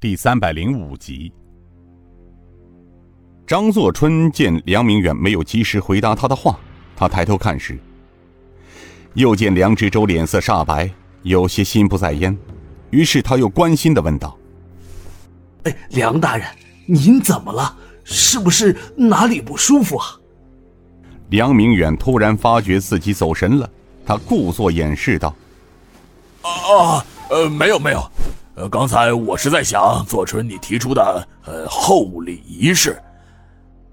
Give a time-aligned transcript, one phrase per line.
[0.00, 1.30] 第三百零五集。
[3.46, 6.58] 张作春见梁明远没有及时回答他的话，
[6.96, 7.78] 他抬头看时，
[9.12, 10.90] 又见梁知州脸色煞白，
[11.22, 12.34] 有些心不在焉，
[12.88, 14.38] 于是他又关心的问道
[15.64, 16.46] ：“哎，梁大人，
[16.86, 17.76] 您怎么了？
[18.02, 20.06] 是不是哪里不舒服啊？”
[21.28, 23.68] 梁明远突然发觉自己走神了，
[24.06, 25.36] 他故作掩饰道
[26.40, 28.02] ：“啊，呃，没有没有，
[28.54, 33.00] 呃，刚才我是在想左春你提出的呃厚礼仪式。”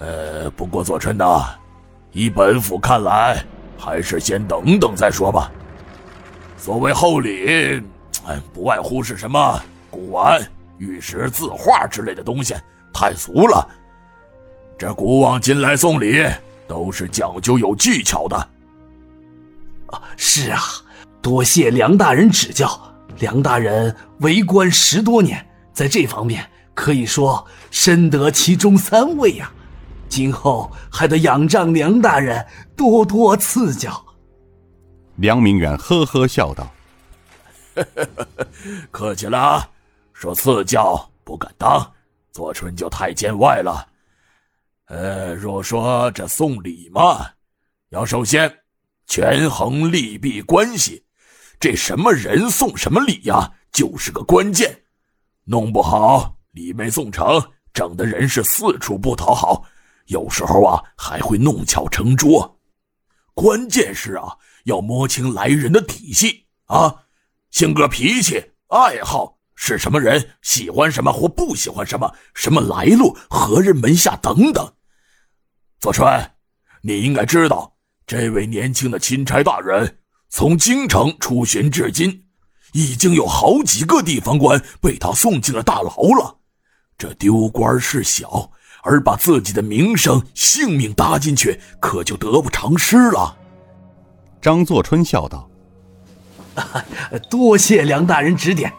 [0.00, 1.44] 呃，不过左春呐，
[2.12, 3.44] 依本府看来，
[3.76, 5.50] 还是先等等再说吧。
[6.56, 7.82] 所谓厚礼，
[8.24, 10.40] 哎，不外乎是什么古玩、
[10.78, 12.54] 玉石、字画之类的东西，
[12.92, 13.68] 太俗了。
[14.78, 16.24] 这古往今来送礼，
[16.68, 18.36] 都是讲究有技巧的。
[19.88, 20.60] 啊，是啊，
[21.20, 22.80] 多谢梁大人指教。
[23.18, 29.52] 梁大人为官十多年，在这方面可以说深得其中三位呀。
[30.08, 34.04] 今后还得仰仗梁大人多多赐教。
[35.16, 36.70] 梁明远呵呵笑道
[38.90, 39.68] ：“客气了，
[40.12, 41.92] 说赐教不敢当，
[42.32, 43.86] 左春就太见外了。
[44.86, 47.26] 呃，若说这送礼嘛，
[47.90, 48.50] 要首先
[49.06, 51.04] 权衡利弊关系，
[51.60, 54.84] 这什么人送什么礼呀，就是个关键。
[55.44, 57.42] 弄不好礼没送成，
[57.72, 59.64] 整的人是四处不讨好。”
[60.08, 62.58] 有时候啊，还会弄巧成拙。
[63.34, 67.04] 关键是啊，要摸清来人的底细啊，
[67.50, 74.72] 性格、脾气、爱好是什么人，喜欢什么或不喜欢什么，什么来路，何人门下等等。
[75.78, 76.36] 左川，
[76.80, 77.76] 你应该知道，
[78.06, 79.97] 这位年轻的钦差大人
[80.28, 82.24] 从京城出巡至今，
[82.72, 86.36] 已经有好几个地方官被他送进了大牢了。
[86.96, 88.50] 这丢官事小。
[88.84, 93.36] 而把自己的名声、性命搭进去，可就得不偿失了。
[94.40, 95.50] 张作春笑道
[97.28, 98.72] ：“多谢梁大人指点。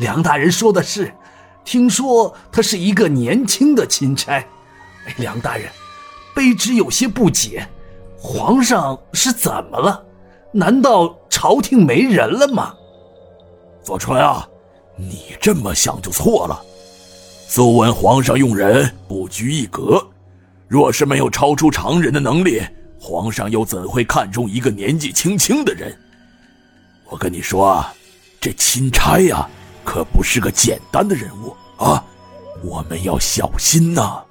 [0.00, 1.14] 梁大人说的是，
[1.64, 4.32] 听说他是一个年轻的钦差。
[5.06, 5.70] 哎，梁大人，
[6.34, 7.66] 卑职有些不解，
[8.18, 10.04] 皇上是怎么了？
[10.54, 12.72] 难道朝廷没人了吗？”
[13.82, 14.48] 左川啊，
[14.96, 16.62] 你这么想就错了。
[17.48, 20.00] 素闻皇上用人不拘一格，
[20.68, 22.62] 若是没有超出常人的能力，
[22.98, 25.94] 皇上又怎会看中一个年纪轻轻的人？
[27.10, 27.92] 我跟你说啊，
[28.40, 29.48] 这钦差呀，
[29.84, 32.02] 可不是个简单的人物啊，
[32.62, 34.22] 我们要小心呐。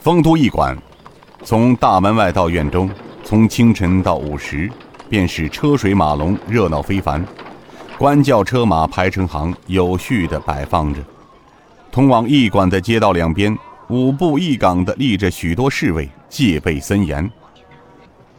[0.00, 0.78] 丰都驿馆，
[1.44, 2.88] 从大门外到院中，
[3.22, 4.70] 从清晨到午时，
[5.10, 7.22] 便是车水马龙，热闹非凡。
[7.98, 11.00] 官轿车马排成行，有序地摆放着。
[11.92, 13.56] 通往驿馆的街道两边，
[13.88, 17.30] 五步一岗地立着许多侍卫，戒备森严。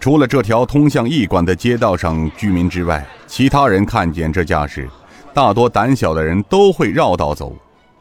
[0.00, 4.88] 除了这条通向驿馆的街道上居民之外，其他人看见这架势，
[5.32, 7.56] 大多胆小的人都会绕道走。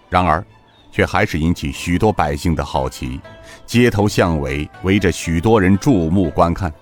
[0.09, 0.43] 然而，
[0.91, 3.19] 却还是引起许多百姓的好奇。
[3.65, 6.73] 街头巷尾围着许多人注目观看。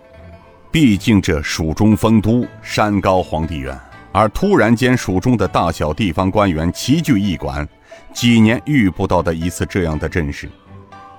[0.71, 3.79] 毕竟这蜀中丰都，山高皇帝远。
[4.11, 7.67] 而突然间，蜀中的大小地方官员齐聚驿馆，
[8.13, 10.49] 几年遇不到的一次这样的阵势。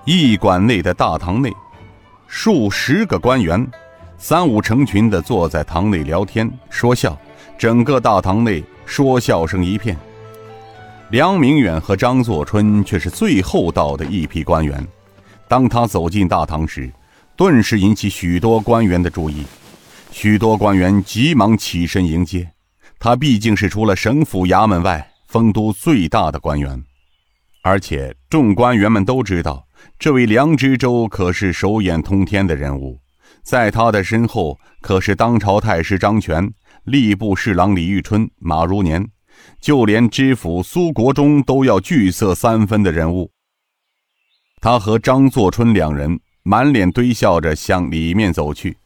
[0.04, 1.52] 驿馆内的大堂内，
[2.26, 3.66] 数十个官员，
[4.16, 7.18] 三五成群地坐在堂内聊天说笑，
[7.58, 9.96] 整个大堂内说笑声一片。
[11.10, 14.84] 梁明远和张作春却是最后到的一批官员。
[15.46, 16.90] 当他走进大堂时，
[17.36, 19.44] 顿时引起许多官员的注意，
[20.10, 22.50] 许多官员急忙起身迎接。
[22.98, 26.82] 他毕竟是除了省府衙门外丰都最大的官员，
[27.62, 29.64] 而且众官员们都知道，
[30.00, 32.98] 这位梁知州可是手眼通天的人物，
[33.44, 36.50] 在他的身后可是当朝太师张权、
[36.86, 39.06] 吏部侍郎李玉春、马如年，
[39.60, 43.30] 就连知府苏国忠都要惧色三分的人物。
[44.60, 48.76] 他和张作春两人满脸堆笑着向里面走去。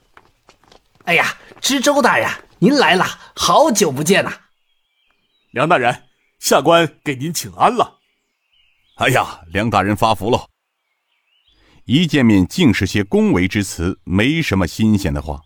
[1.04, 2.28] 哎呀，知州大人！
[2.58, 3.04] 您来了，
[3.34, 4.32] 好久不见呐！
[5.52, 6.02] 梁大人，
[6.38, 7.98] 下官给您请安了。
[8.96, 10.46] 哎呀，梁大人发福了。
[11.86, 15.40] 一见面竟是些恭维之词，没什么新鲜的话。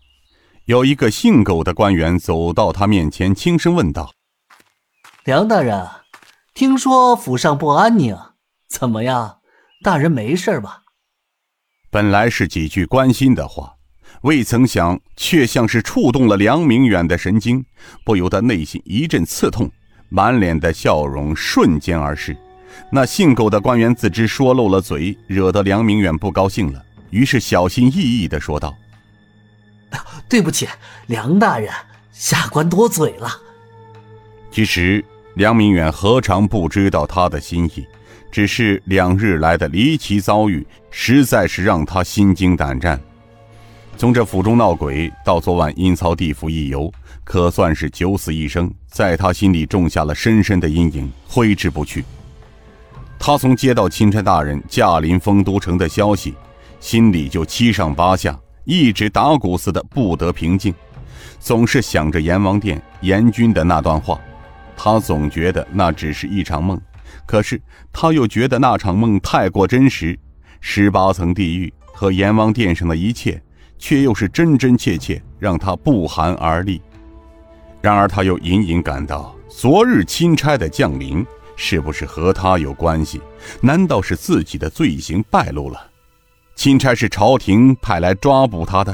[0.65, 4.11] 有一个姓苟的官员走到他面前，轻声问道
[5.25, 5.89] ：“梁大人，
[6.53, 8.15] 听说府上不安宁，
[8.69, 9.39] 怎么样？
[9.81, 10.83] 大人没事吧？”
[11.89, 13.73] 本来是几句关心的话。
[14.21, 17.65] 未曾想，却像是触动了梁明远的神经，
[18.05, 19.67] 不由得内心一阵刺痛，
[20.09, 22.37] 满脸的笑容瞬间而逝。
[22.91, 28.75] 那姓苟的官员自知说漏了嘴，惹得梁明远不高兴了，于是小心翼翼地说道
[30.29, 30.69] ：“对不起，
[31.07, 31.73] 梁大人，
[32.11, 33.27] 下官多嘴了。”
[34.51, 35.03] 其实
[35.35, 37.85] 梁明远何尝不知道他的心意，
[38.31, 42.99] 只是两日来的离奇遭遇，实在是让他心惊胆战。
[43.97, 46.89] 从这府中闹鬼到昨晚阴曹地府一游，
[47.25, 52.05] 可算是九死一生，在他心里种下了深深的阴影，挥之不去。
[53.19, 56.33] 他从接到钦差大人驾临丰都城的消息，
[56.79, 60.73] 心里就七上八下，一直打鼓似的不得平静，
[61.41, 64.17] 总是想着阎王殿阎君的那段话。
[64.77, 66.79] 他总觉得那只是一场梦，
[67.25, 67.61] 可是
[67.91, 70.17] 他又觉得那场梦太过真实，
[70.59, 73.41] 十八层地狱和阎王殿上的一切，
[73.77, 76.81] 却又是真真切切，让他不寒而栗。
[77.81, 81.25] 然而他又隐隐感到，昨日钦差的降临。
[81.57, 83.21] 是不是和他有关系？
[83.61, 85.89] 难道是自己的罪行败露了？
[86.53, 88.93] 钦差是朝廷派来抓捕他的？